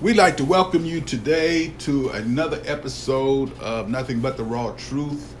[0.00, 5.34] We'd like to welcome you today to another episode of Nothing But the Raw Truth.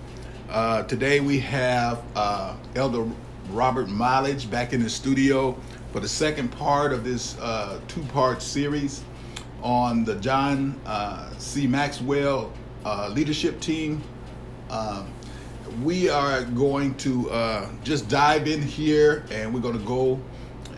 [0.50, 3.06] Uh, today we have uh, Elder
[3.50, 5.56] Robert Mileage back in the studio
[5.92, 9.04] for the second part of this uh, two part series
[9.62, 11.68] on the John uh, C.
[11.68, 12.52] Maxwell
[12.84, 14.02] uh, leadership team.
[14.70, 15.12] Um,
[15.84, 20.20] we are going to uh, just dive in here and we're going to go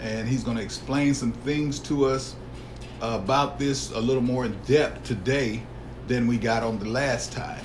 [0.03, 2.37] and he's going to explain some things to us
[3.01, 5.63] about this a little more in depth today
[6.07, 7.65] than we got on the last time.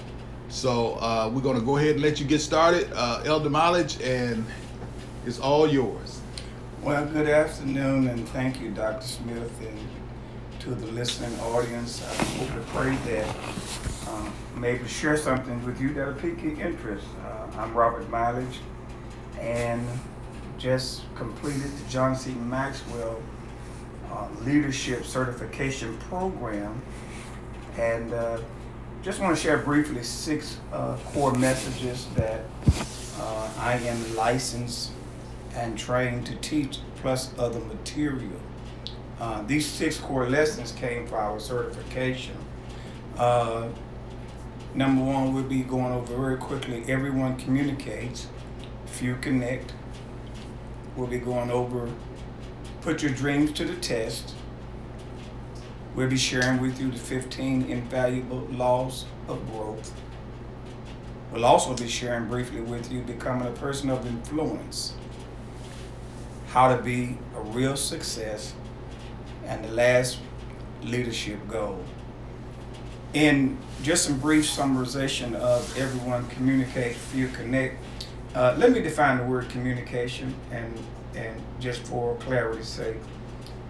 [0.49, 3.99] So uh, we're going to go ahead and let you get started, uh, Elder Mileage,
[4.01, 4.45] and
[5.25, 6.21] it's all yours.
[6.81, 9.05] Well, good afternoon, and thank you, Dr.
[9.05, 9.79] Smith, and
[10.59, 12.03] to the listening audience.
[12.03, 13.35] I hope and pray that
[14.07, 14.31] um,
[14.79, 17.05] to share something with you that'll pique your interest.
[17.25, 18.59] Uh, I'm Robert Mileage,
[19.39, 19.85] and
[20.57, 22.31] just completed the John C.
[22.33, 23.21] Maxwell
[24.15, 26.81] uh, Leadership Certification Program,
[27.77, 28.39] and uh,
[29.01, 32.45] just want to share briefly six uh, core messages that
[33.19, 34.91] uh, I am licensed
[35.53, 38.39] and trained to teach, plus other material.
[39.19, 42.35] Uh, these six core lessons came for our certification.
[44.75, 46.83] Number one, we'll be going over very quickly.
[46.89, 48.27] Everyone communicates,
[48.85, 49.71] few connect.
[50.97, 51.89] We'll be going over
[52.85, 54.35] put your dreams to the test.
[55.95, 59.91] We'll be sharing with you the 15 invaluable laws of growth.
[61.33, 64.93] We'll also be sharing briefly with you becoming a person of influence,
[66.49, 68.53] how to be a real success,
[69.45, 70.19] and the last
[70.83, 71.83] leadership goal.
[73.13, 77.83] In just some brief summarization of everyone communicate, few connect,
[78.35, 80.71] uh, let me define the word communication and,
[81.15, 82.97] and just for clarity's sake.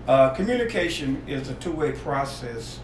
[0.07, 2.79] Uh, communication is a two-way process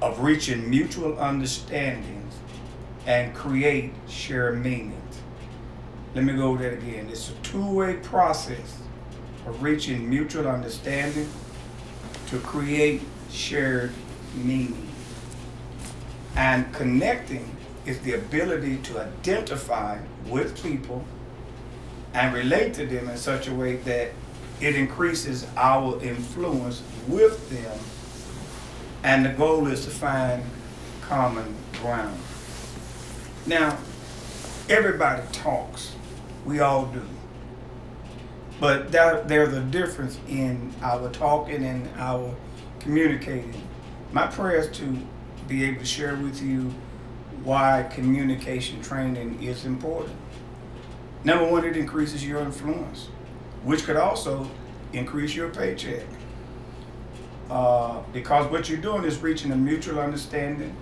[0.00, 2.34] of reaching mutual understandings
[3.06, 5.20] and create shared meanings.
[6.14, 7.08] Let me go over that again.
[7.10, 8.78] It's a two-way process
[9.46, 11.28] of reaching mutual understanding
[12.28, 13.92] to create shared
[14.34, 14.88] meaning.
[16.36, 21.04] And connecting is the ability to identify with people
[22.14, 24.10] and relate to them in such a way that
[24.60, 27.78] it increases our influence with them.
[29.02, 30.42] And the goal is to find
[31.00, 32.18] common ground.
[33.46, 33.76] Now,
[34.68, 35.94] everybody talks.
[36.44, 37.02] We all do.
[38.60, 42.32] But there, there's a difference in our talking and our
[42.78, 43.60] communicating.
[44.12, 44.98] My prayer is to
[45.48, 46.72] be able to share with you
[47.42, 50.14] why communication training is important.
[51.24, 53.08] Number one, it increases your influence,
[53.62, 54.50] which could also
[54.92, 56.04] increase your paycheck.
[57.48, 60.74] Uh, because what you're doing is reaching a mutual understanding,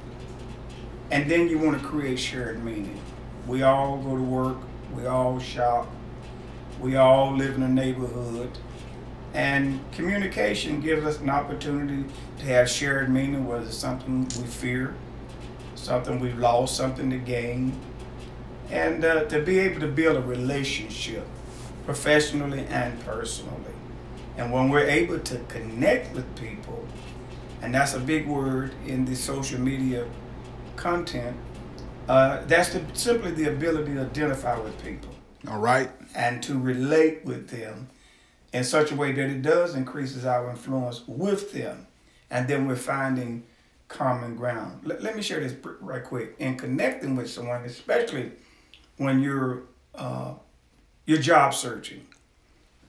[1.10, 2.98] and then you want to create shared meaning.
[3.46, 4.56] We all go to work,
[4.94, 5.88] we all shop,
[6.80, 8.50] we all live in a neighborhood,
[9.34, 12.08] and communication gives us an opportunity
[12.38, 14.94] to have shared meaning, whether it's something we fear,
[15.74, 17.78] something we've lost, something to gain,
[18.70, 21.26] and uh, to be able to build a relationship
[21.84, 23.56] professionally and personally.
[24.36, 26.86] And when we're able to connect with people,
[27.62, 30.06] and that's a big word in the social media
[30.76, 31.36] content,
[32.08, 35.10] uh, that's the, simply the ability to identify with people.
[35.48, 35.90] All right.
[36.14, 37.88] And to relate with them
[38.52, 41.86] in such a way that it does increases our influence with them.
[42.30, 43.44] And then we're finding
[43.88, 44.80] common ground.
[44.84, 46.36] Let, let me share this right quick.
[46.38, 48.32] In connecting with someone, especially
[49.00, 49.62] when you're
[49.94, 50.34] uh,
[51.06, 52.06] you're job searching,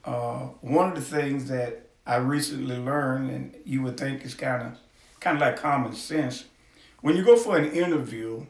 [0.04, 4.62] uh, one of the things that I recently learned, and you would think is kind
[4.62, 4.78] of
[5.20, 6.44] kind of like common sense,
[7.00, 8.44] when you go for an interview,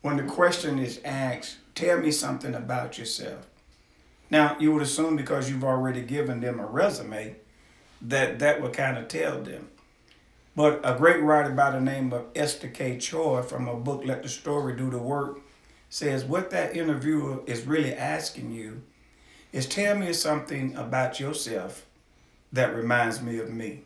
[0.00, 3.46] when the question is asked, tell me something about yourself.
[4.30, 7.36] Now, you would assume because you've already given them a resume
[8.00, 9.68] that that would kind of tell them.
[10.56, 12.96] But a great writer by the name of Esther K.
[12.96, 15.40] Choy from a book, Let the Story Do the Work,
[15.88, 18.82] says what that interviewer is really asking you
[19.52, 21.86] is tell me something about yourself
[22.52, 23.82] that reminds me of me.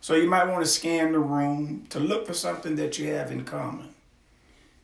[0.00, 3.32] So you might want to scan the room to look for something that you have
[3.32, 3.88] in common.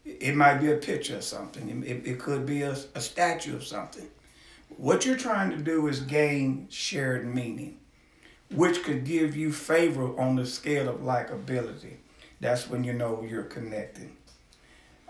[0.05, 1.85] It might be a picture of something.
[1.85, 4.09] It, it could be a, a statue of something.
[4.77, 7.79] What you're trying to do is gain shared meaning,
[8.51, 11.97] which could give you favor on the scale of likability.
[12.41, 14.17] That's when you know you're connecting.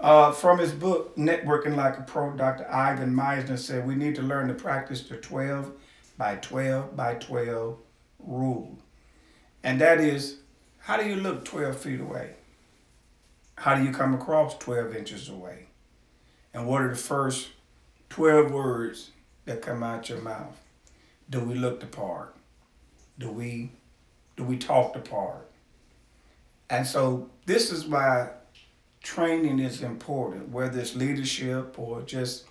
[0.02, 2.69] Uh, from his book, Networking Like a Pro, Dr.
[2.69, 5.70] Ivan Misner said we need to learn to practice the 12
[6.19, 7.78] by 12 by 12
[8.19, 8.78] rule.
[9.62, 10.38] And that is
[10.78, 12.31] How do you look 12 feet away?
[13.54, 15.66] How do you come across 12 inches away?
[16.52, 17.50] And what are the first
[18.08, 19.12] 12 words
[19.44, 20.60] that come out your mouth?
[21.31, 22.34] Do we look the part?
[23.20, 23.70] Do we
[24.37, 25.48] do we talk the part?
[26.69, 28.31] And so this is why
[29.02, 32.44] training is important, whether it's leadership or just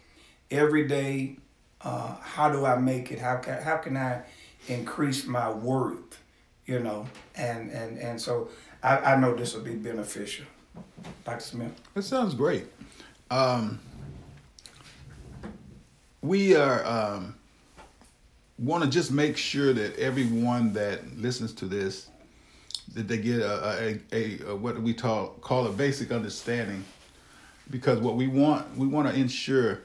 [0.50, 1.38] everyday.
[1.82, 3.20] Uh, how do I make it?
[3.20, 4.22] How can how can I
[4.68, 6.20] increase my worth?
[6.66, 8.50] You know, and and and so
[8.84, 10.46] I, I know this will be beneficial.
[11.26, 11.42] Dr.
[11.42, 11.82] Smith.
[11.94, 12.66] That sounds great.
[13.30, 13.80] Um,
[16.22, 17.36] we are um,
[18.60, 22.11] want to just make sure that everyone that listens to this
[22.94, 26.84] that they get a, a, a, a what we call call a basic understanding
[27.70, 29.80] because what we want we want to ensure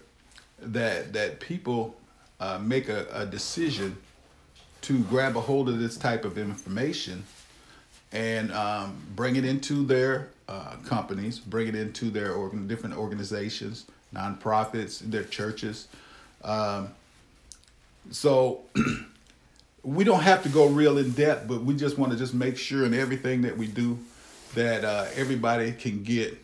[0.61, 1.97] that that people
[2.41, 3.97] uh, make a, a decision
[4.82, 7.25] to grab a hold of this type of information
[8.12, 13.87] and um, bring it into their uh, companies, bring it into their organ- different organizations,
[14.14, 15.88] nonprofits, their churches.
[16.44, 16.91] Um,
[18.11, 18.61] so
[19.87, 22.59] we don't have to go real in depth, but we just want to just make
[22.59, 23.97] sure in everything that we do
[24.55, 26.37] that uh, everybody can get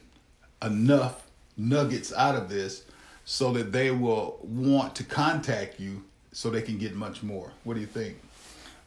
[0.62, 2.85] enough nuggets out of this
[3.25, 7.50] so that they will want to contact you so they can get much more.
[7.65, 8.21] What do you think?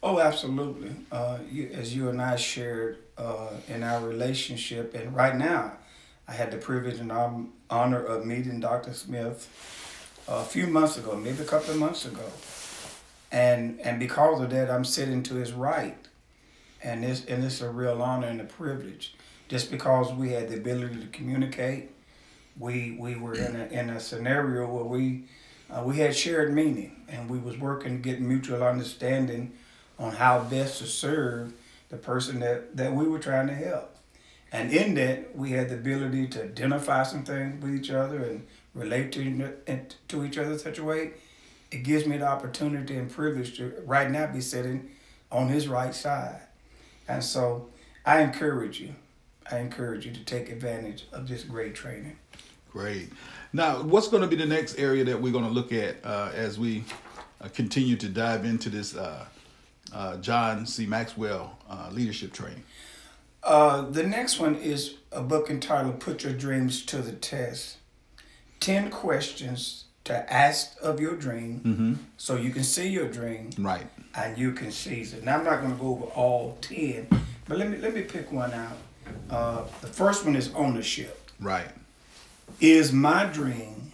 [0.02, 0.92] Oh, absolutely.
[1.12, 5.74] Uh, you, as you and I shared uh, in our relationship, and right now,
[6.30, 7.12] I had the privilege and
[7.70, 8.94] honor of meeting Dr.
[8.94, 9.50] Smith
[10.30, 12.24] a few months ago, maybe a couple of months ago,
[13.32, 15.98] and and because of that, I'm sitting to his right,
[16.84, 19.16] and this and it's a real honor and a privilege,
[19.48, 21.92] just because we had the ability to communicate,
[22.58, 25.26] we we were in a in a scenario where we
[25.70, 29.54] uh, we had shared meaning, and we was working to get mutual understanding
[29.98, 31.54] on how best to serve
[31.90, 33.96] the person that, that we were trying to help.
[34.52, 38.46] And in that, we had the ability to identify some things with each other and
[38.74, 41.12] relate to, to each other in such a way.
[41.76, 44.92] It gives me the opportunity and privilege to right now be sitting
[45.30, 46.40] on his right side.
[47.06, 47.68] And so
[48.06, 48.96] I encourage you,
[49.52, 52.16] I encourage you to take advantage of this great training.
[52.72, 53.10] Great.
[53.52, 56.32] Now, what's going to be the next area that we're going to look at uh,
[56.34, 56.86] as we
[57.42, 59.26] uh, continue to dive into this uh,
[59.92, 60.86] uh, John C.
[60.86, 62.64] Maxwell uh, leadership training?
[63.44, 67.80] Uh, the next one is a book entitled Put Your Dreams to the Test
[68.62, 71.94] 10 Questions to Ask of Your Dream mm-hmm.
[72.18, 73.50] so you can see your dream.
[73.58, 73.86] Right.
[74.16, 75.24] And you can seize it.
[75.24, 77.08] Now, I'm not going to go over all 10,
[77.48, 78.78] but let me, let me pick one out.
[79.30, 81.32] Uh, the first one is ownership.
[81.40, 81.68] Right.
[82.62, 83.92] Is my dream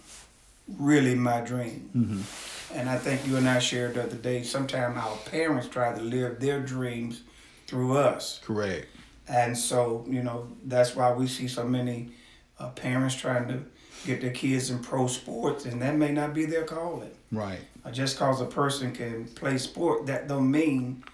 [0.78, 1.90] really my dream?
[1.96, 2.78] Mm-hmm.
[2.78, 6.00] And I think you and I shared the other day, sometimes our parents try to
[6.00, 7.22] live their dreams
[7.66, 8.40] through us.
[8.44, 8.86] Correct.
[9.28, 12.12] And so, you know, that's why we see so many
[12.58, 13.64] uh, parents trying to
[14.04, 17.10] get their kids in pro sports, and that may not be their calling.
[17.30, 17.60] Right.
[17.84, 21.04] Uh, just because a person can play sport, that don't mean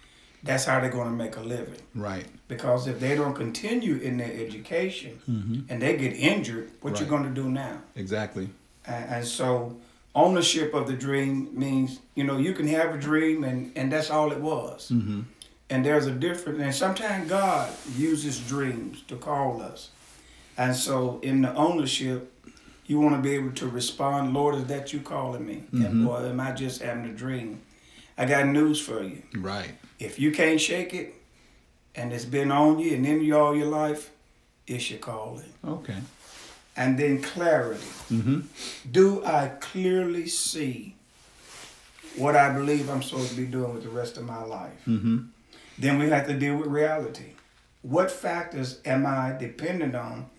[0.43, 1.81] that's how they're going to make a living.
[1.94, 2.26] Right.
[2.46, 5.61] Because if they don't continue in their education mm-hmm.
[5.69, 7.00] and they get injured, what right.
[7.00, 7.81] you going to do now?
[7.96, 8.50] Exactly.
[8.87, 9.76] And, and so
[10.14, 14.11] ownership of the dream means you know you can have a dream and and that's
[14.11, 15.20] all it was mm-hmm.
[15.70, 19.90] and there's a difference and sometimes god uses dreams to call us
[20.57, 22.33] and so in the ownership
[22.88, 26.07] you want to be able to respond lord is that you calling me mm-hmm.
[26.07, 27.61] or am i just having a dream
[28.16, 31.14] i got news for you right if you can't shake it
[31.95, 34.11] and it's been on you and in you all your life
[34.66, 35.97] it's your calling okay
[36.78, 37.80] and then clarity.
[38.11, 38.40] Mm-hmm.
[38.90, 40.95] Do I clearly see
[42.16, 44.80] what I believe I'm supposed to be doing with the rest of my life?
[44.87, 45.18] Mm-hmm.
[45.76, 47.33] Then we have to deal with reality.
[47.83, 50.30] What factors am I dependent on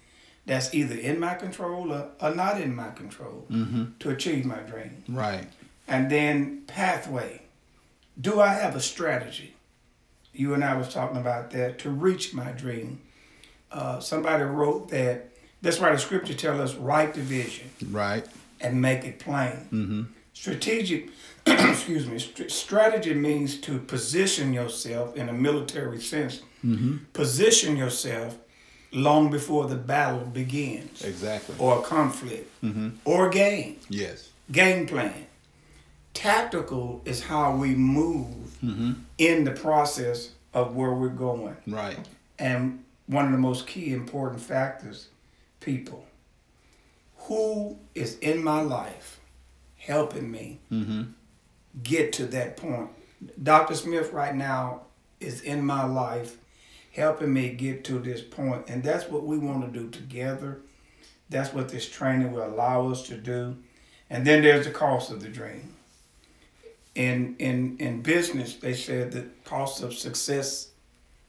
[0.49, 3.83] that's either in my control or, or not in my control mm-hmm.
[3.99, 5.03] to achieve my dream?
[5.07, 5.47] Right.
[5.87, 7.43] And then pathway.
[8.19, 9.53] Do I have a strategy?
[10.33, 12.99] You and I was talking about that to reach my dream.
[13.71, 15.29] Uh, somebody wrote that
[15.61, 17.69] that's why the scripture tells us write the vision.
[17.91, 18.25] Right.
[18.59, 19.67] And make it plain.
[19.71, 20.03] Mm-hmm.
[20.33, 21.09] Strategic,
[21.45, 26.41] excuse me, st- strategy means to position yourself in a military sense.
[26.65, 26.97] Mm-hmm.
[27.13, 28.39] Position yourself
[28.91, 31.03] long before the battle begins.
[31.03, 31.55] Exactly.
[31.59, 32.49] Or conflict.
[32.63, 32.89] Mm-hmm.
[33.05, 33.77] Or game.
[33.89, 34.29] Yes.
[34.51, 35.27] Game plan.
[36.13, 38.93] Tactical is how we move mm-hmm.
[39.17, 41.55] in the process of where we're going.
[41.67, 41.99] Right.
[42.37, 45.09] And one of the most key important factors
[45.59, 46.05] people
[47.17, 49.19] who is in my life
[49.77, 51.03] helping me mm-hmm.
[51.83, 52.89] get to that point.
[53.41, 53.75] Dr.
[53.75, 54.81] Smith right now
[55.19, 56.37] is in my life
[56.93, 58.65] helping me get to this point.
[58.67, 60.59] And that's what we want to do together.
[61.29, 63.57] That's what this training will allow us to do.
[64.09, 65.75] And then there's the cost of the dream.
[66.95, 70.69] In in in business, they said the cost of success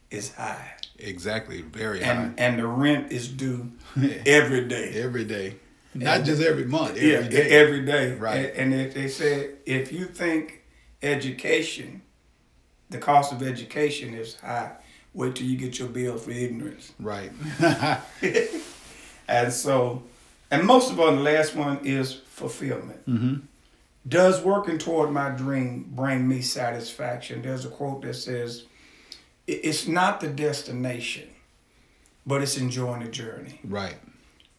[0.09, 0.73] is high.
[0.97, 2.33] Exactly, very And high.
[2.43, 3.71] and the rent is due
[4.25, 4.91] every day.
[4.95, 5.55] Every day,
[5.93, 6.97] not just every month.
[6.97, 7.49] Every yeah, day.
[7.49, 8.15] every day.
[8.15, 8.51] Right.
[8.55, 10.63] And, and they, they said if you think
[11.03, 12.01] education,
[12.89, 14.71] the cost of education is high,
[15.13, 16.93] wait till you get your bill for ignorance.
[16.99, 17.31] right.
[19.27, 20.03] And so,
[20.49, 22.99] and most of all, the last one is fulfillment.
[23.05, 23.35] hmm
[24.07, 27.41] Does working toward my dream bring me satisfaction?
[27.41, 28.65] There's a quote that says,
[29.47, 31.29] "It's not the destination,
[32.25, 33.97] but it's enjoying the journey." Right.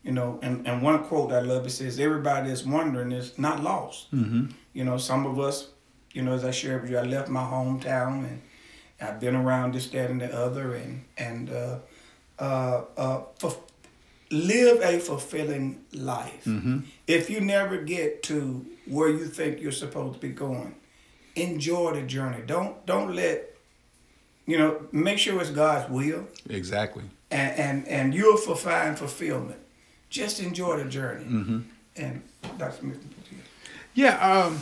[0.02, 3.62] You know, and, and one quote I love it says, "Everybody that's wondering is not
[3.62, 5.68] lost." hmm You know, some of us,
[6.14, 8.40] you know, as I shared with you, I left my hometown and
[9.02, 11.78] I've been around this, that, and the other, and and uh,
[12.38, 13.54] uh, uh, for,
[14.30, 16.44] live a fulfilling life.
[16.44, 20.74] hmm If you never get to where you think you're supposed to be going,
[21.36, 22.42] enjoy the journey.
[22.46, 23.38] Don't don't let
[24.46, 24.86] you know.
[24.92, 27.04] Make sure it's God's will, Exactly.
[27.30, 29.58] and and and you'll find fulfillment.
[30.10, 31.24] Just enjoy the journey.
[31.24, 31.60] hmm
[31.96, 32.22] And.
[32.78, 32.98] Smith,
[33.94, 34.16] Yeah.
[34.18, 34.60] Um,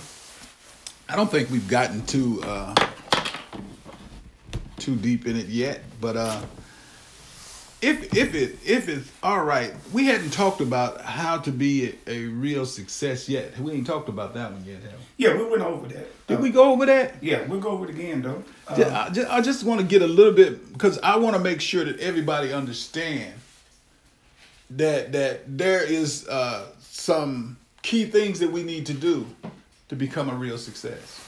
[1.08, 2.42] I don't think we've gotten to.
[2.42, 2.74] uh,
[4.80, 6.40] too deep in it yet, but uh,
[7.82, 12.10] if if it if it's all right, we hadn't talked about how to be a,
[12.10, 13.58] a real success yet.
[13.58, 15.24] We ain't talked about that one yet, have we?
[15.24, 16.26] yeah, we went over that.
[16.26, 17.14] Did Uh, we go over that?
[17.22, 18.42] Yeah, we'll go over it again though.
[18.68, 21.36] Uh, Ju- I just, I just want to get a little bit because I want
[21.36, 23.32] to make sure that everybody understand
[24.70, 29.26] that that there is uh, some key things that we need to do
[29.88, 31.26] to become a real success.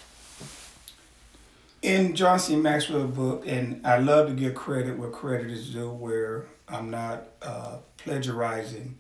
[1.83, 2.57] In John C.
[2.57, 7.25] Maxwell book, and I love to give credit where credit is due, where I'm not
[7.43, 8.97] uh, plagiarizing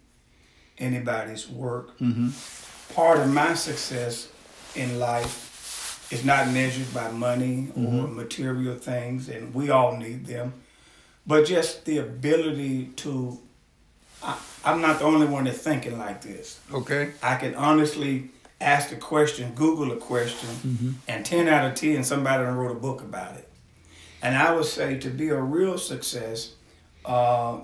[0.78, 1.98] anybody's work.
[1.98, 2.94] Mm-hmm.
[2.94, 4.28] Part of my success
[4.74, 10.52] in life is not measured by money or material things, and we all need them,
[11.26, 13.38] but just the ability to.
[14.22, 16.60] I, I'm not the only one that's thinking like this.
[16.72, 17.12] Okay.
[17.22, 18.30] I can honestly
[18.62, 23.02] ask a question, Google a question, and 10 out of 10, somebody wrote a book
[23.02, 23.48] about it.
[24.22, 26.54] And I would say to be a real success,
[27.04, 27.58] uh,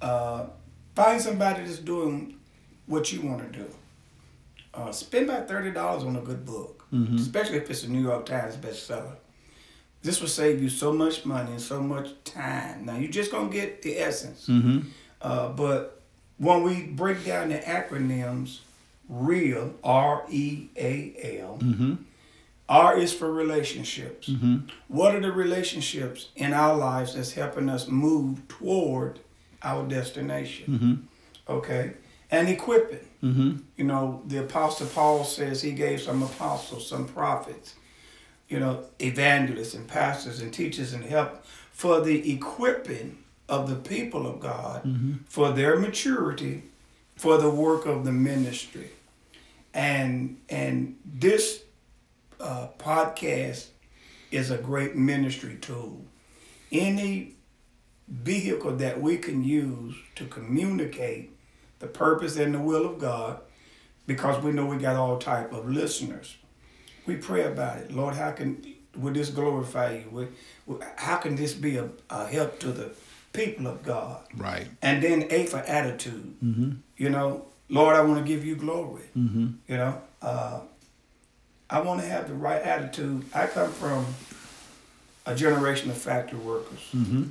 [0.00, 0.46] uh,
[0.94, 2.38] find somebody that's doing
[2.86, 3.66] what you want to do.
[4.74, 6.84] Uh, spend about $30 on a good book,
[7.16, 9.16] especially if it's a New York Times bestseller.
[10.02, 12.86] This will save you so much money and so much time.
[12.86, 14.46] Now, you're just going to get the essence.
[14.48, 14.88] Mm-hmm.
[15.20, 16.02] Uh, but
[16.38, 18.58] when we break down the acronyms,
[19.12, 21.94] REAL, R E A L, Mm-hmm.
[22.68, 24.28] R is for relationships.
[24.28, 24.68] Mm-hmm.
[24.88, 29.20] What are the relationships in our lives that's helping us move toward
[29.62, 30.66] our destination?
[31.46, 31.52] Mm-hmm.
[31.52, 31.92] Okay.
[32.30, 33.06] And equipping.
[33.22, 33.56] Mm-hmm.
[33.76, 37.74] You know, the Apostle Paul says he gave some apostles, some prophets,
[38.48, 43.18] you know, evangelists and pastors and teachers and help for the equipping
[43.50, 44.80] of the people of God
[45.28, 46.62] for their maturity,
[47.16, 48.90] for the work of the ministry.
[49.74, 51.62] And and this
[52.40, 53.68] uh, podcast
[54.30, 56.04] is a great ministry tool.
[56.70, 57.34] Any
[58.08, 61.30] vehicle that we can use to communicate
[61.78, 63.40] the purpose and the will of God,
[64.06, 66.36] because we know we got all type of listeners.
[67.06, 67.92] We pray about it.
[67.92, 68.64] Lord, how can
[68.96, 70.28] would this glorify you?
[70.96, 72.92] How can this be a, a help to the
[73.32, 74.22] people of God?
[74.36, 74.68] Right.
[74.82, 76.36] And then A for attitude.
[76.44, 76.72] Mm-hmm.
[76.96, 79.02] You know, Lord, I want to give you glory.
[79.16, 79.46] Mm-hmm.
[79.68, 80.60] You know, uh,
[81.70, 83.24] I want to have the right attitude.
[83.34, 84.04] I come from
[85.24, 87.22] a generation of factory workers, Mm-hmm.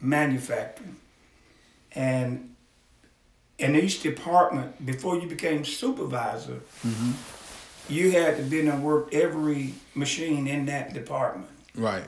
[0.00, 0.96] manufacturing,
[1.92, 2.54] and
[3.58, 7.12] in each department, before you became supervisor, Mm-hmm.
[7.88, 12.04] you had to be in and work every machine in that department, Right.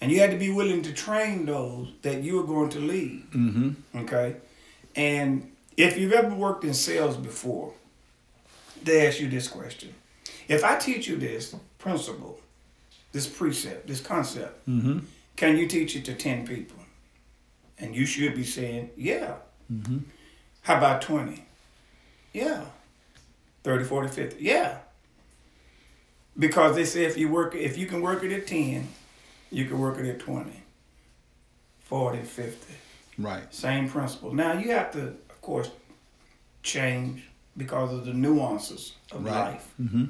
[0.00, 3.24] and you had to be willing to train those that you were going to lead.
[3.32, 3.98] Mm-hmm.
[4.04, 4.36] Okay.
[4.94, 7.72] And if you've ever worked in sales before,
[8.82, 9.94] they ask you this question.
[10.48, 12.40] If I teach you this principle,
[13.12, 15.00] this precept, this concept, Mm-hmm.
[15.36, 16.76] can you teach it to 10 people?
[17.78, 19.34] And you should be saying, yeah.
[19.72, 19.98] Mm-hmm.
[20.62, 21.44] How about 20?
[22.32, 22.64] Yeah.
[23.64, 24.42] 30, 40, 50?
[24.44, 24.78] Yeah.
[26.38, 28.86] Because they say if you work if you can work it at 10,
[29.50, 30.50] you can work it at 20,
[31.80, 32.74] 40, 50.
[33.18, 33.52] Right.
[33.54, 34.32] Same principle.
[34.34, 35.14] Now you have to,
[35.46, 35.70] course,
[36.62, 37.22] change
[37.56, 39.32] because of the nuances of Right.
[39.52, 39.66] life.
[39.80, 40.04] Mm-hmm.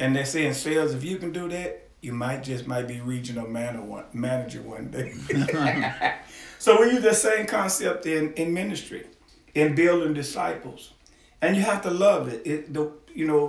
[0.00, 3.00] And they say in sales, if you can do that, you might just might be
[3.00, 5.08] regional manager one, manager one day.
[6.60, 9.06] So we use the same concept in, in ministry,
[9.54, 10.92] in building disciples.
[11.40, 12.40] And you have to love it.
[12.44, 13.44] It the you know,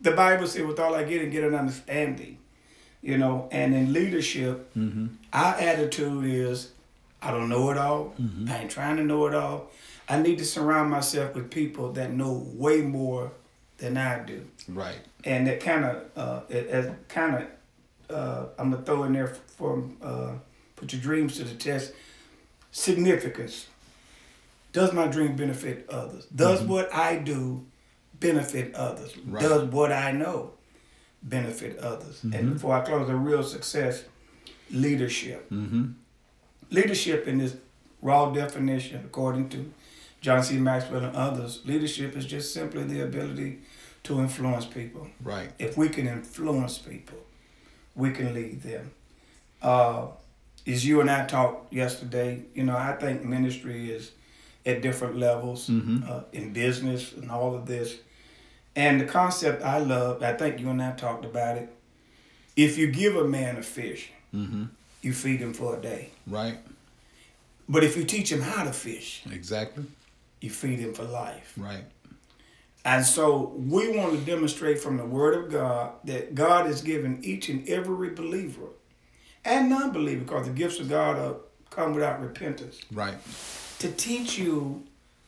[0.00, 2.38] the Bible says with all I get and get an understanding.
[3.00, 5.06] You know, and in leadership, Mm-hmm.
[5.32, 6.72] our attitude is
[7.20, 8.14] I don't know it all.
[8.20, 8.48] Mhm.
[8.50, 9.70] I ain't trying to know it all.
[10.08, 13.32] I need to surround myself with people that know way more
[13.78, 14.46] than I do.
[14.68, 14.98] Right.
[15.24, 19.28] And that kind of, uh, it, it kind of, uh, I'm gonna throw in there
[19.28, 20.32] for uh,
[20.76, 21.92] put your dreams to the test.
[22.70, 23.66] Significance.
[24.72, 26.26] Does my dream benefit others?
[26.26, 27.64] Does what I do
[28.20, 29.16] benefit others?
[29.26, 29.42] Right.
[29.42, 30.52] Does what I know
[31.22, 32.22] benefit others?
[32.22, 32.52] And Mhm.
[32.54, 34.04] before I close, a real success,
[34.70, 35.50] leadership.
[35.50, 35.92] Mm-hmm.
[36.70, 37.56] Leadership, in this
[38.02, 39.72] raw definition, according to
[40.20, 40.56] John C.
[40.58, 43.58] Maxwell and others, leadership is just simply the ability
[44.04, 45.08] to influence people.
[45.22, 45.50] Right.
[45.58, 47.18] If we can influence people,
[47.94, 48.90] we can lead them.
[49.62, 50.08] Uh,
[50.66, 54.12] as you and I talked yesterday, you know, I think ministry is
[54.66, 56.08] at different levels Mhm.
[56.08, 57.96] uh, in business and all of this.
[58.76, 61.68] And the concept I love, I think you and I talked about it.
[62.56, 64.64] If you give a man a fish, Mm-hmm.
[65.02, 66.10] You feed them for a day.
[66.26, 66.58] Right.
[67.68, 69.84] But if you teach them how to fish, Exactly.
[70.40, 71.52] you feed them for life.
[71.56, 71.84] Right.
[72.84, 77.22] And so we want to demonstrate from the Word of God that God has given
[77.22, 78.68] each and every believer
[79.44, 81.36] and non believer, because the gifts of God are,
[81.70, 83.14] come without repentance, Right.
[83.78, 84.84] to teach you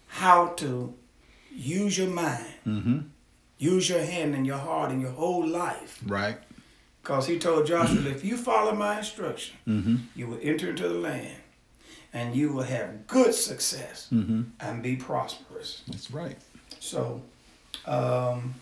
[0.07, 0.95] how to
[1.55, 2.99] use your mind, Mm-hmm.
[3.59, 6.00] use your hand and your heart and your whole life.
[6.07, 6.39] Right.
[7.11, 9.97] Because he told Joshua, if you follow my instruction, Mm-hmm.
[10.14, 11.35] you will enter into the land
[12.12, 14.43] and you will have good success Mm-hmm.
[14.61, 15.83] and be prosperous.
[15.88, 16.38] That's right.
[16.79, 17.21] So,
[17.85, 18.55] um,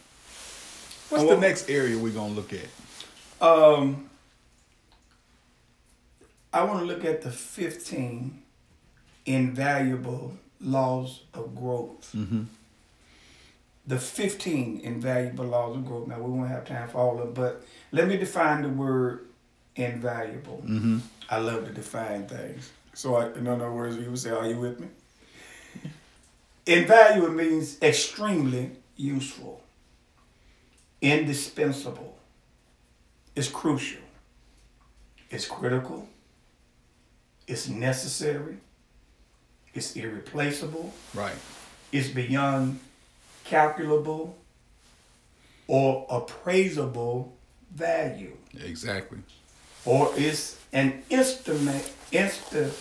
[1.10, 2.68] What's the next area we're gonna look at?
[3.46, 4.08] Um,
[6.50, 8.42] I want to look at the 15
[9.26, 12.10] invaluable laws of growth.
[12.16, 12.44] Mm-hmm.
[13.88, 16.06] The 15 invaluable laws of growth.
[16.08, 19.26] Now, we won't have time for all of them, but let me define the word
[19.76, 20.62] invaluable.
[20.64, 20.98] Mm-hmm.
[21.30, 22.70] I love to define things.
[22.92, 24.88] So, I, in other words, you would say, Are you with me?
[26.66, 29.62] Invaluable means extremely useful,
[31.00, 32.18] indispensable,
[33.34, 34.02] it's crucial,
[35.30, 36.06] it's critical,
[37.46, 38.58] it's necessary,
[39.72, 41.36] it's irreplaceable, Right.
[41.92, 42.80] it's beyond
[43.48, 44.36] calculable
[45.66, 47.34] or appraisable
[47.74, 49.18] value Exactly.
[49.84, 52.76] or it's an estimate estimatable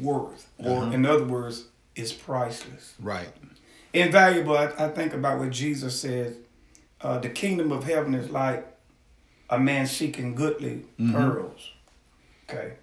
[0.00, 0.92] worth, or Uh-huh.
[0.92, 1.64] in other words,
[1.94, 2.94] it's priceless.
[3.00, 3.28] Right.
[3.92, 4.56] Invaluable.
[4.56, 6.36] I, I think about what Jesus said.
[7.00, 8.66] Uh, the kingdom of heaven is like
[9.50, 11.12] a man seeking goodly Mhm.
[11.12, 11.70] pearls.
[12.48, 12.74] Okay.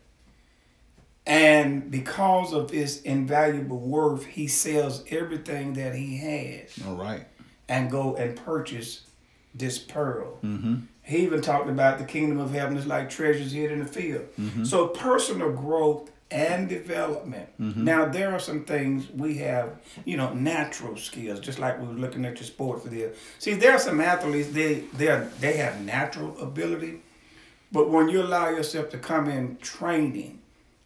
[1.30, 7.28] And because of his invaluable worth, he sells everything that he has All right.
[7.68, 9.02] and go and purchase
[9.54, 10.40] this pearl.
[10.44, 10.76] Mm-hmm.
[11.04, 14.26] He even talked about the kingdom of heaven is like treasures hid in the field.
[14.40, 14.66] Mhm.
[14.66, 17.50] So personal growth and development.
[17.60, 17.78] Mhm.
[17.78, 19.70] Now there are some things we have,
[20.06, 23.12] you know, natural skills, just like we were looking at your sports there.
[23.40, 27.02] See, there are some athletes they they are, they have natural ability,
[27.72, 30.39] but when you allow yourself to come in training,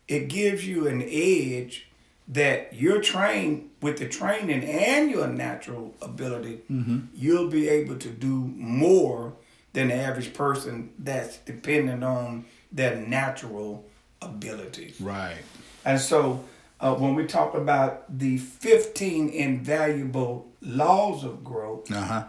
[0.07, 1.87] it gives you an edge
[2.27, 6.99] that you're trained with the training and your natural ability, Mm-hmm.
[7.13, 9.33] you'll be able to do more
[9.73, 13.83] than the average person that's dependent on their natural
[14.21, 15.01] abilities.
[15.01, 15.41] Right.
[15.83, 16.43] And so,
[16.79, 22.23] uh, when we talk about the 15 invaluable laws of growth, Uh-huh.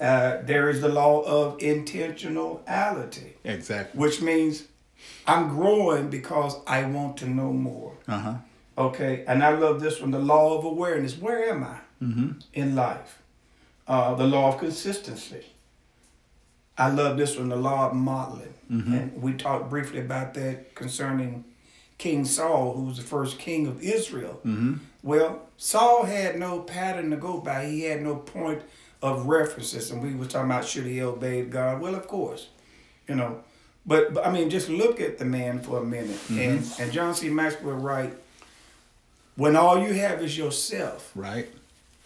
[0.00, 3.98] uh, there is the law of intentionality, Exactly.
[3.98, 4.64] which means
[5.26, 7.94] I'm growing because I want to know more.
[8.08, 8.34] Uh-huh.
[8.76, 11.16] Okay, and I love this one the law of awareness.
[11.18, 11.76] Where am I?
[12.02, 12.30] Mm-hmm.
[12.52, 13.22] in life.
[13.86, 15.46] Uh, the law of consistency.
[16.76, 18.54] I love this one, the law of modeling.
[18.70, 18.86] Mhm.
[18.92, 21.44] And we talked briefly about that concerning
[21.98, 24.40] King Saul, who was the first king of Israel.
[24.44, 24.74] Mm-hmm.
[25.04, 27.66] Well, Saul had no pattern to go by.
[27.66, 28.62] He had no point
[29.00, 29.90] of references.
[29.92, 31.80] And we were talking about should he obey God?
[31.80, 32.48] Well, of course,
[33.06, 33.44] you know.
[33.84, 36.18] But, but I mean, just look at the man for a minute.
[36.30, 36.82] And, mm-hmm.
[36.82, 37.28] and John C.
[37.28, 38.14] Maxwell write,
[39.36, 41.48] when all you have is yourself, Right.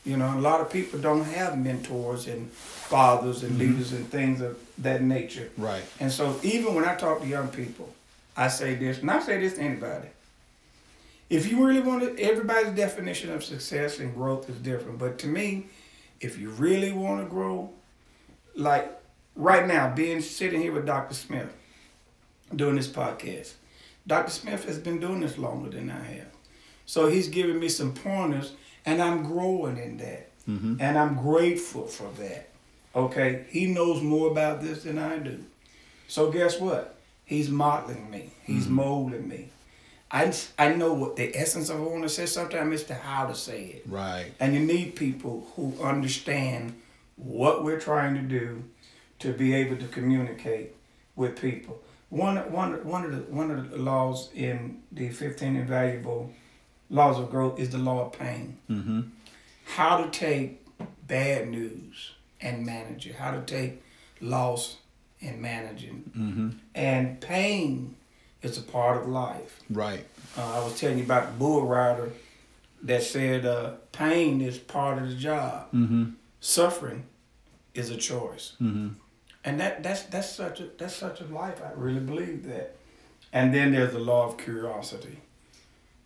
[0.05, 3.73] you know, a lot of people don't have mentors and fathers and mm-hmm.
[3.73, 5.51] leaders and things of that nature.
[5.59, 5.83] Right.
[6.01, 7.93] And so even when I talk to young people,
[8.37, 10.09] I say this, and I say this to anybody.
[11.29, 14.99] If you really want to, everybody's definition of success and growth is different.
[14.99, 15.67] But to me,
[16.21, 17.71] if you really want to grow,
[18.55, 18.91] like
[19.35, 21.15] right now, being sitting here with Dr.
[21.15, 21.53] Smith,
[22.55, 23.55] doing this podcast,
[24.07, 24.31] Dr.
[24.31, 26.29] Smith has been doing this longer than I have.
[26.85, 28.53] So he's giving me some pointers,
[28.85, 30.31] and I'm growing in that.
[30.49, 30.77] Mm-hmm.
[30.79, 32.51] And I'm grateful for that.
[32.95, 33.47] Okay?
[33.49, 35.45] He knows more about this than I do.
[36.07, 36.97] So guess what?
[37.25, 39.51] He's modeling me, he's molding me.
[40.09, 42.27] I, I know what the essence of I want to say.
[42.27, 43.83] Sometimes it's the how to say it.
[43.87, 44.33] Right.
[44.39, 46.81] And you need people who understand
[47.17, 48.63] what we're trying to do
[49.19, 50.77] to be able to communicate
[51.17, 51.81] with people.
[52.09, 56.31] One, one, one, of the, one of the laws in the 15 invaluable
[56.89, 58.59] laws of growth is the law of pain.
[58.71, 59.01] Mm-hmm.
[59.65, 60.65] How to take
[61.07, 63.83] bad news and manage it, how to take
[64.21, 64.77] loss
[65.21, 66.17] and manage it.
[66.17, 66.51] Mm-hmm.
[66.75, 67.97] And pain
[68.43, 69.61] is a part of life.
[69.71, 70.05] Right.
[70.39, 72.13] Uh, I was telling you about the bull rider
[72.83, 75.73] that said uh, pain is part of the job.
[75.73, 76.11] Mm-hmm.
[76.41, 77.05] Suffering
[77.75, 78.89] is a choice, Mm-hmm.
[79.47, 81.63] And that that's that's such a that's such a life.
[81.65, 82.77] I really believe that.
[83.33, 85.19] And then there's the law of curiosity.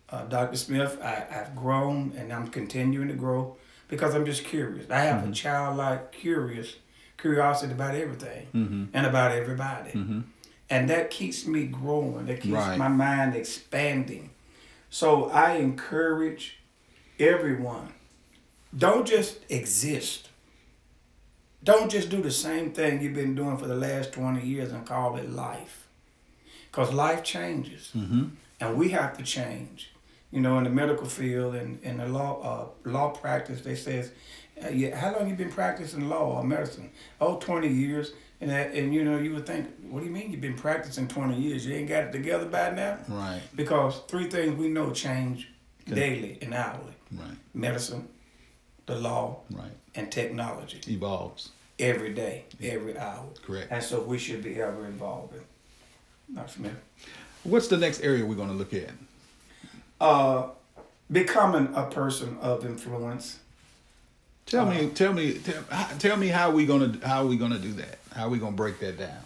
[0.09, 0.57] Uh, Dr.
[0.57, 3.55] Smith, I, I've grown and I'm continuing to grow
[3.87, 4.89] because I'm just curious.
[4.89, 6.75] I have a childlike curious
[7.17, 8.85] curiosity about everything Mm-hmm.
[8.93, 9.91] and about everybody.
[9.91, 10.21] Mm-hmm.
[10.69, 12.25] And that keeps me growing.
[12.25, 12.77] That keeps Right.
[12.77, 14.31] my mind expanding.
[14.89, 16.57] So I encourage
[17.19, 17.93] everyone
[18.77, 20.29] don't just exist.
[21.63, 24.85] Don't just do the same thing you've been doing for the last 20 years and
[24.85, 25.87] call it life.
[26.71, 28.23] Because life changes Mm-hmm.
[28.59, 29.91] and we have to change.
[30.31, 34.11] You know, in the medical field and in the law uh, law practice, they says,
[34.63, 36.89] uh, yeah, how long you been practicing law or medicine?
[37.19, 38.13] Oh, 20 years.
[38.39, 41.07] And that, and you know, you would think, what do you mean you've been practicing
[41.07, 41.65] 20 years?
[41.65, 42.97] You ain't got it together by now?
[43.07, 43.41] Right.
[43.55, 45.47] Because three things we know change
[45.85, 47.37] daily and hourly: Right.
[47.53, 48.07] medicine,
[48.85, 49.71] the law, Right.
[49.95, 50.81] and technology.
[50.87, 51.49] Evolves.
[51.79, 53.25] Every day, every hour.
[53.45, 53.71] Correct.
[53.71, 55.41] And so we should be ever evolving.
[56.33, 56.47] Dr.
[56.51, 56.75] Smith.
[57.43, 58.91] What's the next area we're going to look at?
[59.99, 60.49] Uh,
[61.11, 63.39] becoming a person of influence.
[64.45, 65.63] Tell Uh, me, tell me, tell,
[65.99, 67.99] tell me how we gonna how we gonna do that?
[68.13, 69.21] How we gonna break that down?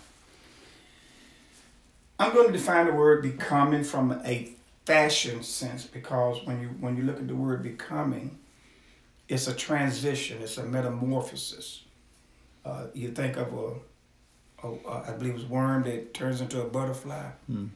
[2.19, 4.51] I'm going to define the word becoming from a
[4.85, 8.37] fashion sense because when you when you look at the word becoming,
[9.27, 11.81] it's a transition, it's a metamorphosis.
[12.63, 16.65] Uh, you think of a, a, a, I believe it's worm that turns into a
[16.65, 17.67] butterfly, Hmm.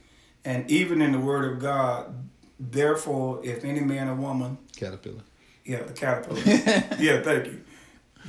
[0.46, 2.14] and even in the Word of God,
[2.60, 5.22] therefore, if any man or woman, Caterpillar.
[5.66, 6.40] yeah, the caterpillar,
[7.00, 7.62] yeah, thank you,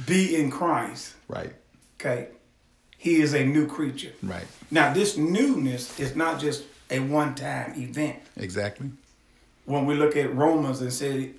[0.06, 1.54] be in Christ, Right.
[2.00, 2.28] okay,
[2.98, 4.12] he is a new creature.
[4.22, 4.46] Right.
[4.70, 8.16] Now, this newness is not just a one time event.
[8.36, 8.90] Exactly.
[9.64, 11.30] When we look at Romans and say,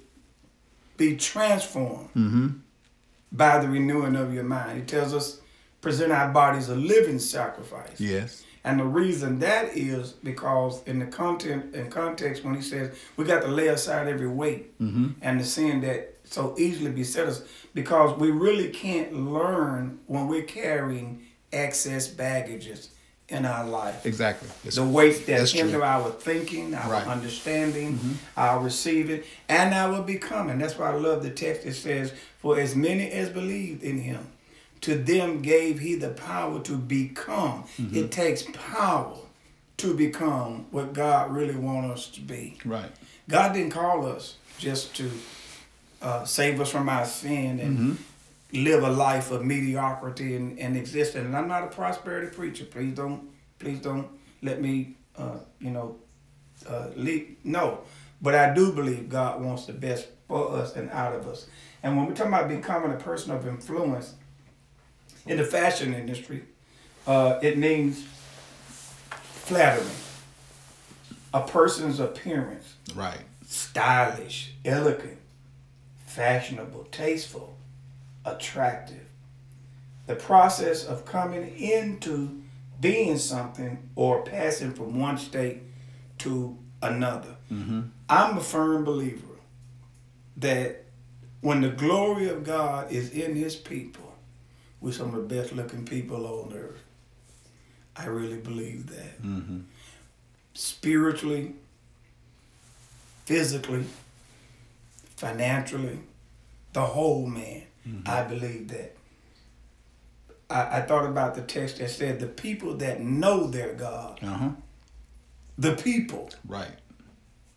[1.02, 2.48] be transformed Mm-hmm.
[3.32, 5.40] by the renewing of your mind, it tells us,
[5.82, 8.00] present our bodies a living sacrifice.
[8.00, 8.44] Yes.
[8.64, 13.26] And the reason that is because in the content and context when he says we
[13.26, 15.08] got to lay aside every weight Mm-hmm.
[15.24, 17.42] and the sin that so easily beset us
[17.74, 22.90] because we really can't learn when we're carrying excess baggages
[23.32, 24.06] in our life.
[24.06, 24.50] Exactly.
[24.65, 25.84] It's- the weights that that's hinder true.
[25.84, 27.08] our thinking, our Right.
[27.08, 30.60] understanding, our receiving, and our becoming.
[30.60, 34.28] That's why I love the text that says, For as many as believed in him,
[34.82, 37.65] to them gave he the power to become.
[37.80, 37.96] Mm-hmm.
[37.98, 39.17] It takes power
[39.78, 42.58] to become what God really wants us to be.
[42.65, 42.91] Right.
[43.30, 45.10] God didn't call us just to
[46.02, 47.94] uh, save us from our sin and Mm-hmm.
[48.54, 51.26] Live a life of mediocrity and, and existence.
[51.26, 52.66] And I'm not a prosperity preacher.
[52.66, 54.08] Please don't, please don't
[54.42, 55.96] let me, uh, you know,
[56.68, 57.38] uh, lead.
[57.44, 57.80] No,
[58.22, 61.48] but I do believe God wants the best for us and out of us.
[61.84, 64.14] And when we're talking about becoming a person of influence
[65.26, 66.44] in the fashion industry,
[67.08, 68.06] uh, it means
[69.10, 69.88] flattering
[71.34, 73.22] a person's appearance Right.
[73.46, 75.18] stylish, elegant,
[76.06, 77.56] fashionable, tasteful,
[78.25, 79.07] attractive.
[80.07, 82.41] The process of coming into
[82.79, 85.62] being something or passing from one state
[86.19, 87.36] to another.
[87.51, 87.81] Mm-hmm.
[88.10, 89.21] I'm a firm believer
[90.38, 90.86] that
[91.41, 94.13] when the glory of God is in his people,
[94.79, 96.84] we're some of the best looking people on earth.
[97.95, 99.60] I really believe that Mm-hmm.
[100.53, 101.53] spiritually,
[103.25, 103.86] physically,
[105.15, 105.99] financially,
[106.73, 107.63] the whole man.
[108.06, 108.96] I believe that.
[110.50, 114.28] I, I thought about the text that said, the people that know their God, Uh
[114.28, 114.50] huh.
[115.58, 116.76] the people Right.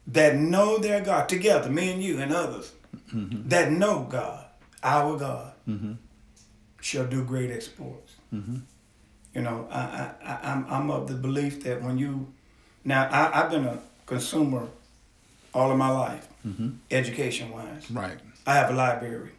[0.06, 2.72] that know their God, together, me and you and others,
[3.14, 3.48] Mm-hmm.
[3.48, 4.44] that know God,
[4.82, 5.92] our God, Mm-hmm.
[6.80, 8.14] shall do great exploits.
[8.32, 8.56] Mm-hmm.
[9.34, 12.32] You know, I, I, I, I'm, I'm of the belief that when you
[12.84, 14.68] Now I, I've been a consumer
[15.52, 16.26] all of my life,
[16.90, 17.90] education wise.
[17.90, 18.18] Right.
[18.46, 19.30] I have a library.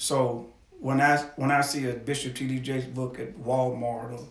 [0.00, 0.46] So
[0.78, 2.60] when I when I see a Bishop T.D.
[2.60, 4.26] Jakes book at Walmart or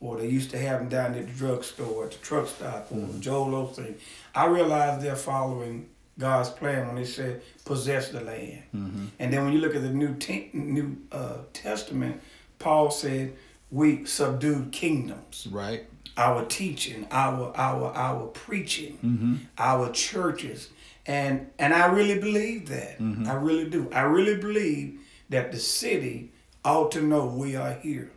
[0.00, 2.96] or they used to have them down at the drugstore, at the truck stop, or
[2.96, 3.20] mm-hmm.
[3.20, 3.94] Joel Osteen,
[4.34, 8.62] I realize they're following God's plan when they said possess the land.
[8.74, 9.06] Mm-hmm.
[9.18, 12.22] And then when you look at the New Te- New uh, Testament,
[12.58, 13.34] Paul said
[13.70, 15.84] we subdued kingdoms Right.
[16.16, 19.34] our teaching, our our our preaching, mm-hmm.
[19.58, 20.70] our churches,
[21.06, 22.98] and and I really believe that.
[22.98, 23.28] Mm-hmm.
[23.28, 23.88] I really do.
[23.92, 26.32] I really believe that the city
[26.64, 28.10] ought to know we are here,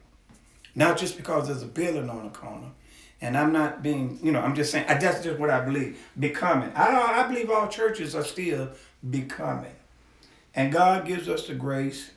[0.75, 2.71] not just because there's a building on the corner.
[3.21, 4.85] And I'm not being, you know, I'm just saying.
[4.87, 5.99] That's just what I believe.
[6.17, 6.71] Becoming.
[6.75, 8.69] I I believe all churches are still
[9.09, 9.75] becoming,
[10.55, 12.11] and God gives us the grace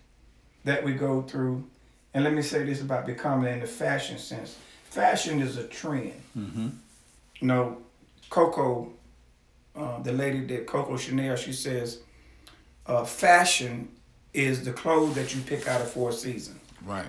[0.64, 1.64] that we go through.
[2.14, 4.56] And let me say this about becoming in the fashion sense.
[4.84, 6.20] Fashion is a trend.
[6.38, 6.68] Mm-hmm.
[7.40, 7.78] You know,
[8.30, 8.92] Coco,
[9.76, 12.00] uh, the lady that Coco Chanel, she says,
[12.86, 13.88] uh, fashion
[14.34, 16.60] is the clothes that you pick out of four seasons.
[16.84, 17.08] Right.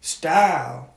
[0.00, 0.94] Style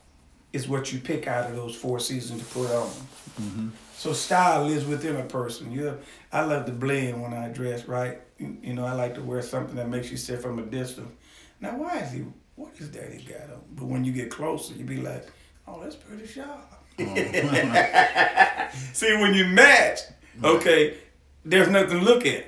[0.54, 3.72] is what you pick out of those four seasons to put on.
[3.98, 5.72] So style lives within a person.
[5.72, 5.98] You,
[6.32, 7.86] I love to blend when I dress.
[7.88, 10.64] Right, you, you know, I like to wear something that makes you sit from a
[10.64, 11.12] distance.
[11.60, 12.24] Now, why is he?
[12.56, 13.62] What is that he got on?
[13.72, 15.28] But when you get closer, you be like,
[15.68, 16.72] oh, that's pretty sharp.
[18.94, 20.00] See, when you match,
[20.44, 20.98] okay,
[21.44, 22.46] there's nothing to look at.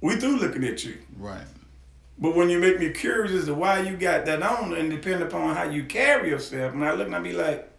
[0.00, 0.98] We through looking at you.
[1.18, 1.44] Right.
[2.18, 5.22] But when you make me curious as to why you got that on, and depending
[5.22, 7.70] upon how you carry yourself, and I look and I be like,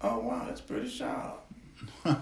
[0.00, 1.40] oh wow, that's pretty sharp.
[2.04, 2.16] and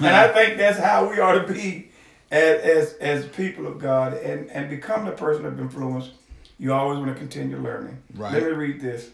[0.00, 1.90] I think that's how we ought to be
[2.30, 6.10] as as, as people of God and, and become the person of influence.
[6.58, 7.98] You always want to continue learning.
[8.14, 8.32] Right.
[8.32, 9.10] Let me read this.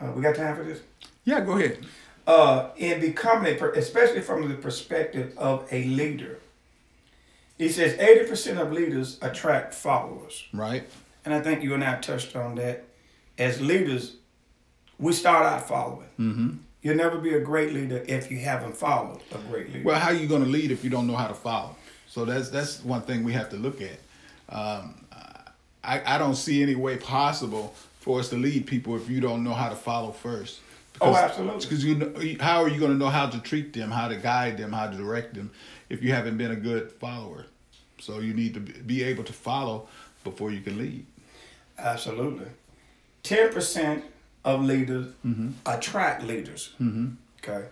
[0.00, 0.80] Uh, we got time for this?
[1.24, 1.78] Yeah, go ahead.
[2.26, 6.40] Uh, in becoming a, per- especially from the perspective of a leader.
[7.58, 10.44] He says 80% of leaders attract followers.
[10.52, 10.88] Right.
[11.24, 12.84] And I think you and I touched on that.
[13.38, 14.16] As leaders,
[14.98, 16.08] we start out following.
[16.18, 16.50] Mm-hmm.
[16.82, 19.84] You'll never be a great leader if you haven't followed a great leader.
[19.84, 21.76] Well, how are you going to lead if you don't know how to follow?
[22.08, 23.98] So that's that's one thing we have to look at.
[24.48, 24.94] Um,
[25.82, 29.42] I I don't see any way possible for us to lead people if you don't
[29.42, 30.60] know how to follow first.
[31.00, 31.60] Oh, absolutely.
[31.60, 34.16] Because you know, how are you going to know how to treat them, how to
[34.16, 35.50] guide them, how to direct them,
[35.88, 37.46] if you haven't been a good follower?
[38.00, 39.88] So you need to be- be able to follow
[40.22, 41.06] before you can lead.
[41.78, 42.46] Absolutely.
[43.24, 44.02] 10%
[44.44, 45.12] of leaders
[45.66, 46.74] attract leaders.
[47.42, 47.66] Okay.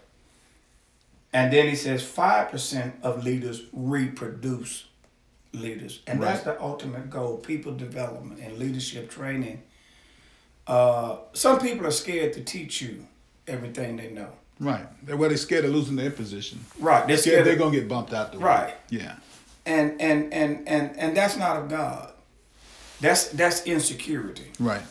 [1.32, 4.87] And then he says 5% of leaders reproduce
[5.52, 6.00] leaders.
[6.06, 9.62] And that's the ultimate goal people development and leadership training.
[10.66, 13.06] Uh, some people are scared to teach you
[13.46, 14.28] everything they know.
[14.61, 14.87] Right.
[15.05, 16.61] They're well, they're scared of losing their position.
[16.78, 17.07] Right.
[17.07, 18.44] They're Scared scared they're gonna get bumped out the way.
[18.44, 18.74] Right.
[18.90, 19.16] Yeah.
[19.66, 22.12] and, and, and, and, and that's not of God.
[23.00, 24.46] That's, that's insecurity.
[24.61, 24.83] Right.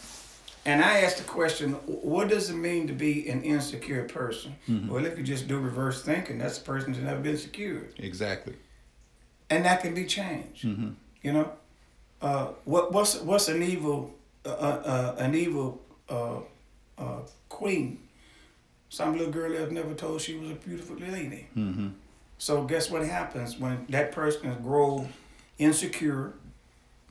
[0.65, 4.55] And I asked the question, what does it mean to be an insecure person?
[4.87, 7.87] Well, if you just do reverse thinking, that's a person who's never been secure.
[7.97, 8.55] Exactly.
[9.49, 10.63] And that can be changed.
[10.63, 11.51] You know?
[12.21, 14.13] Uh, what, what's, what's an evil,
[14.45, 14.53] uh, uh,
[14.85, 16.39] uh, an evil uh,
[16.97, 17.97] uh, queen?
[18.91, 21.47] Some little girl that never told she was a beautiful lady.
[22.37, 25.07] So guess what happens when that person is grow
[25.57, 26.33] insecure,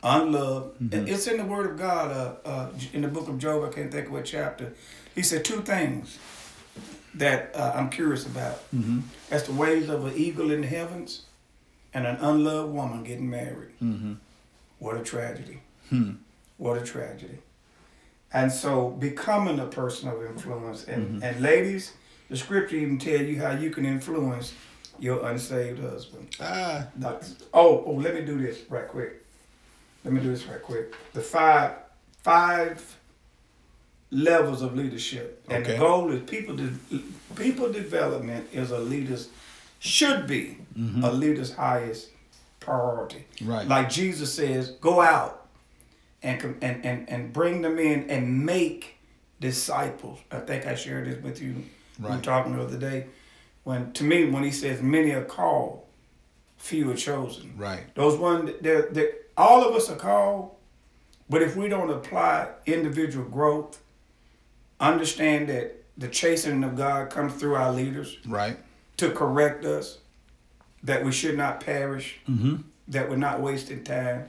[0.02, 0.78] unloved?
[0.92, 2.10] And It's in the Word of God.
[2.10, 4.74] Uh, uh, in the book of Job, I can't think of what chapter.
[5.14, 6.18] He said two things
[7.14, 8.60] that uh, I'm curious about.
[9.30, 11.22] That's the ways of an eagle in the heavens,
[11.94, 13.72] and an unloved woman getting married.
[14.80, 15.62] What a tragedy!
[16.58, 17.38] What a tragedy!
[18.32, 21.94] And so, becoming a person of influence, and, and ladies,
[22.28, 24.54] the scripture even tell you how you can influence
[25.00, 26.28] your unsaved husband.
[26.40, 26.86] Ah.
[26.96, 29.24] Not- oh, oh, let me do this right quick.
[30.04, 30.94] Let me do this right quick.
[31.12, 31.72] The five
[32.22, 32.96] five
[34.10, 36.56] levels of leadership, and the goal is people.
[36.56, 36.72] De-
[37.34, 39.28] people development is a leader's
[39.78, 40.58] should be
[41.02, 42.10] a leader's highest
[42.60, 43.24] priority.
[43.42, 43.66] Right.
[43.66, 45.39] Like Jesus says, go out
[46.22, 48.96] and and and and bring them in and make
[49.40, 50.18] disciples.
[50.30, 51.64] I think I shared this with you.
[51.98, 52.22] Right.
[52.22, 53.06] talking the other day.
[53.64, 55.82] When to me, when he says many are called,
[56.56, 57.54] few are chosen.
[57.56, 57.94] Right.
[57.94, 60.54] Those one, they're, they're, all of us are called,
[61.28, 63.82] but if we don't apply individual growth,
[64.78, 68.56] understand that the chastening of God comes through our leaders Right.
[68.96, 69.98] to correct us,
[70.82, 72.56] that we should not perish, mm-hmm.
[72.88, 74.28] that we're not wasting time.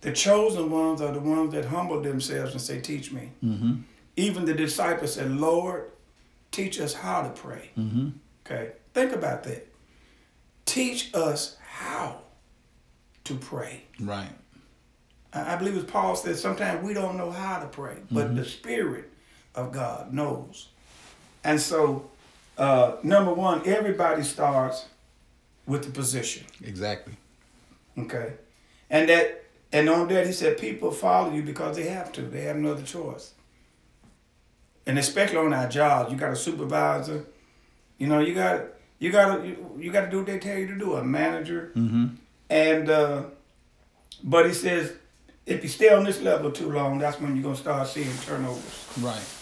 [0.00, 3.32] The chosen ones are the ones that humble themselves and say, Teach me.
[3.44, 3.80] Mm-hmm.
[4.16, 5.90] Even the disciples said, Lord,
[6.50, 7.70] teach us how to pray.
[7.78, 8.08] Mm-hmm.
[8.46, 9.66] Okay, think about that.
[10.64, 12.20] Teach us how
[13.24, 13.84] to pray.
[14.00, 14.30] Right.
[15.32, 18.36] I believe as Paul said, sometimes we don't know how to pray, but mm-hmm.
[18.36, 19.10] the Spirit
[19.54, 20.68] of God knows.
[21.44, 22.10] And so,
[22.56, 24.86] uh, number one, everybody starts
[25.66, 26.44] with the position.
[26.64, 27.14] Exactly.
[27.98, 28.34] Okay,
[28.88, 32.22] and that and on that he said people follow you because they have to.
[32.22, 33.32] They have no other choice.
[34.86, 37.26] And especially on our jobs, you got a supervisor.
[37.98, 38.64] You know, you got
[38.98, 40.94] you got to you, you got to do what they tell you to do.
[40.94, 42.06] A manager, Mm-hmm.
[42.48, 43.22] and uh,
[44.24, 44.92] but he says
[45.44, 48.88] if you stay on this level too long, that's when you're gonna start seeing turnovers.
[49.00, 49.34] Right.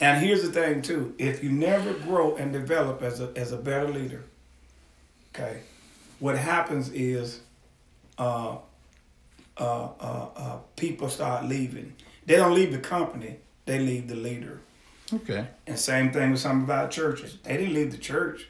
[0.00, 3.58] And here's the thing too: if you never grow and develop as a as a
[3.58, 4.24] better leader,
[5.34, 5.60] okay,
[6.20, 7.40] what happens is,
[8.16, 8.56] uh,
[9.58, 11.94] uh, uh, uh, people start leaving.
[12.26, 13.36] They don't leave the company;
[13.66, 14.60] they leave the leader.
[15.12, 15.48] Okay.
[15.66, 17.38] And same thing with some of our churches.
[17.42, 18.48] They didn't leave the church;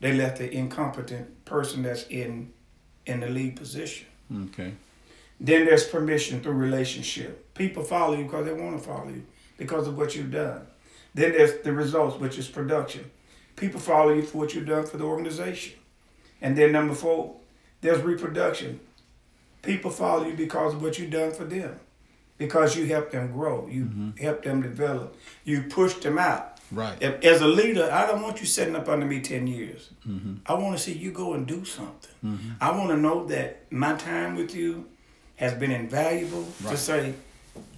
[0.00, 2.52] they left the incompetent person that's in
[3.06, 4.06] in the lead position.
[4.46, 4.72] Okay.
[5.38, 7.54] Then there's permission through relationship.
[7.54, 9.24] People follow you because they want to follow you
[9.58, 10.66] because of what you've done.
[11.14, 13.10] Then there's the results, which is production.
[13.56, 15.74] People follow you for what you've done for the organization.
[16.42, 17.36] And then number four,
[17.80, 18.80] there's reproduction.
[19.66, 21.78] People follow you because of what you've done for them.
[22.38, 23.66] Because you helped them grow.
[23.66, 24.10] You mm-hmm.
[24.22, 25.16] helped them develop.
[25.44, 26.60] You pushed them out.
[26.70, 26.96] Right.
[27.00, 29.90] If, as a leader, I don't want you sitting up under me 10 years.
[30.06, 30.34] Mm-hmm.
[30.46, 32.10] I want to see you go and do something.
[32.24, 32.50] Mm-hmm.
[32.60, 34.86] I want to know that my time with you
[35.36, 37.14] has been invaluable to say,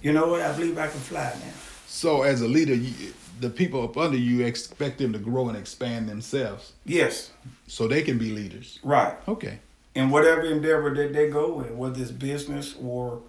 [0.01, 1.53] you know what, I believe I can fly now.
[1.87, 5.57] So as a leader, you, the people up under you expect them to grow and
[5.57, 7.31] expand themselves Yes,
[7.67, 8.79] so they can be leaders.
[8.83, 9.15] right.
[9.27, 9.59] Okay.
[9.99, 13.21] In whatever endeavor that they go in, whether it's business or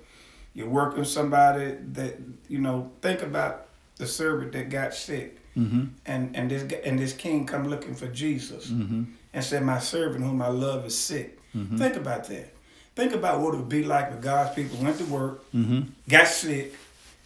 [0.54, 2.14] you're working with somebody that,
[2.48, 5.36] you know, think about the servant that got sick.
[5.56, 5.84] Mm-hmm.
[6.06, 9.02] and and this and this king come looking for Jesus Mm-hmm.
[9.34, 11.76] and said, "My servant whom I love is sick." Mhm.
[11.76, 12.48] Think about that.
[12.94, 15.80] Think about what it would be like if God's people went to work, Mm-hmm.
[16.08, 16.72] got sick,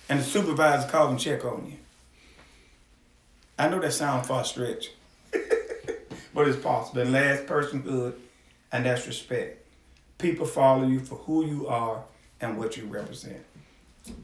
[0.08, 1.76] and the supervisor called and check on you.
[3.58, 4.90] I know that sounds far stretch,
[6.34, 7.02] but it's possible.
[7.02, 8.14] And last personhood,
[8.74, 9.64] and that's respect.
[10.18, 12.02] People follow you for who you are
[12.40, 13.40] and what you represent.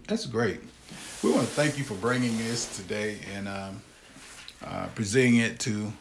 [0.08, 0.60] That's great.
[1.22, 3.82] We want to thank you for bringing this today and um,
[4.66, 5.92] uh, presenting it to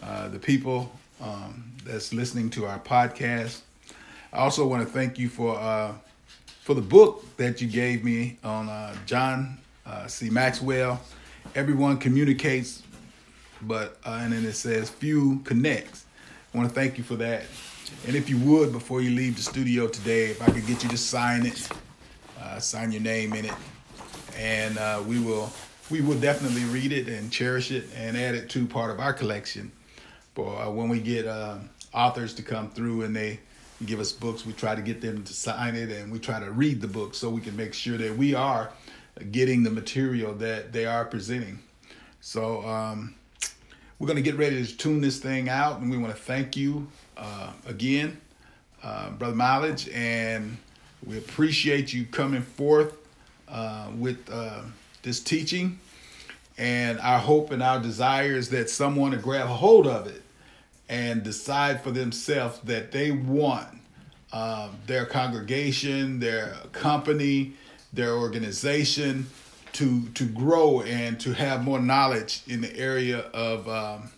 [0.00, 3.62] uh, the people um, that's listening to our podcast.
[4.32, 5.92] I also want to thank you for uh,
[6.62, 10.30] for the book that you gave me on uh, John uh, C.
[10.30, 11.00] Maxwell.
[11.56, 12.84] Everyone communicates,
[13.60, 16.04] but uh, and then it says few connects.
[16.54, 17.42] I want to thank you for that.
[18.06, 20.88] And if you would, before you leave the studio today, if I could get you
[20.88, 21.68] to sign it,
[22.40, 23.54] uh, sign your name in it,
[24.36, 25.52] and uh, we will
[25.90, 29.12] we will definitely read it and cherish it and add it to part of our
[29.12, 29.70] collection.
[30.34, 31.58] For uh, when we get uh,
[31.92, 33.40] authors to come through and they
[33.84, 36.50] give us books, we try to get them to sign it and we try to
[36.50, 38.70] read the book so we can make sure that we are
[39.30, 41.58] getting the material that they are presenting.
[42.20, 43.14] So um,
[43.98, 46.56] we're going to get ready to tune this thing out, and we want to thank
[46.56, 46.88] you
[47.22, 48.20] uh, again,
[48.82, 50.58] uh, Brother Mileage, and
[51.06, 52.96] we appreciate you coming forth
[53.48, 54.62] uh, with uh,
[55.02, 55.78] this teaching.
[56.58, 60.22] And our hope and our desire is that someone to grab hold of it
[60.88, 63.68] and decide for themselves that they want
[64.32, 67.52] um, their congregation, their company,
[67.92, 69.26] their organization
[69.74, 74.10] to to grow and to have more knowledge in the area of um,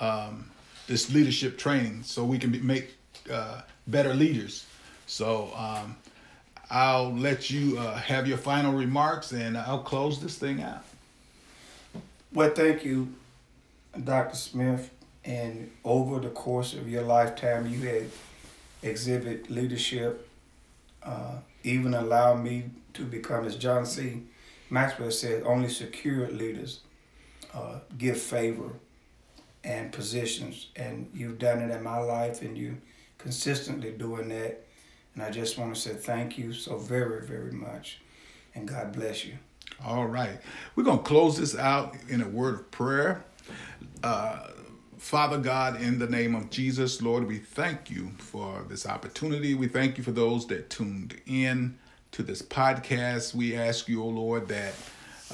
[0.00, 0.51] um,
[0.86, 2.94] this leadership training, so we can be, make
[3.30, 4.66] uh, better leaders.
[5.06, 5.96] So um,
[6.70, 10.84] I'll let you uh, have your final remarks, and I'll close this thing out.
[12.32, 13.12] Well, thank you,
[14.02, 14.36] Dr.
[14.36, 14.90] Smith.
[15.24, 18.10] And over the course of your lifetime, you had
[18.82, 20.28] exhibit leadership,
[21.02, 22.64] uh, even allow me
[22.94, 24.22] to become, as John C.
[24.68, 26.80] Maxwell said, only secure leaders
[27.54, 28.72] uh, give favor
[29.64, 30.68] and positions.
[30.76, 32.78] And you've done it in my life, and you
[33.18, 34.64] consistently doing that.
[35.14, 38.00] And I just want to say thank you so very, very much.
[38.54, 39.34] And God bless you.
[39.84, 40.38] All right.
[40.74, 43.24] We're going to close this out in a word of prayer.
[44.02, 44.48] Uh,
[44.98, 49.54] Father God, in the name of Jesus, Lord, we thank you for this opportunity.
[49.54, 51.76] We thank you for those that tuned in
[52.12, 53.34] to this podcast.
[53.34, 54.74] We ask you, O Lord, that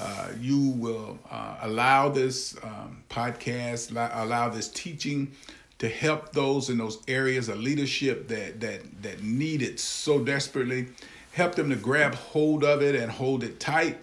[0.01, 5.33] uh, you will uh, allow this um, podcast, allow, this teaching
[5.79, 10.89] to help those in those areas of leadership that that that need it so desperately.
[11.33, 13.99] Help them to grab hold of it and hold it tight,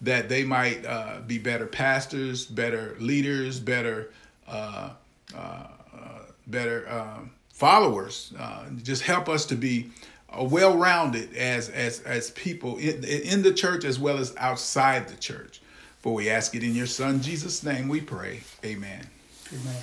[0.00, 4.10] that they might uh, be better pastors, better leaders, better
[4.48, 4.90] uh,
[5.36, 5.66] uh,
[6.46, 8.32] better um, followers.
[8.82, 9.90] Just help us to be
[10.38, 15.16] uh, well-rounded as as as people in, in the church as well as outside the
[15.16, 15.60] church.
[16.00, 18.40] For we ask it in your Son Jesus' name, we pray.
[18.64, 19.06] Amen.
[19.52, 19.82] Amen.